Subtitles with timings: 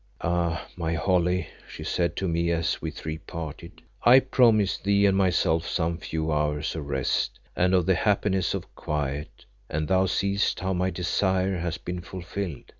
[0.21, 0.67] "Ah!
[0.75, 5.67] my Holly," she said to me as we three parted, "I promised thee and myself
[5.67, 10.73] some few hours of rest and of the happiness of quiet, and thou seest how
[10.73, 12.63] my desire has been fulfilled.